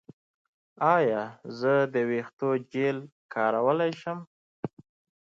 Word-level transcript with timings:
ایا 0.95 1.21
زه 1.59 1.73
د 1.93 1.95
ویښتو 2.09 2.49
جیل 2.71 2.97
کارولی 3.33 3.91
شم؟ 4.01 4.19